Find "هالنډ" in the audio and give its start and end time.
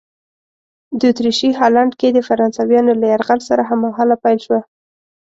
1.59-1.91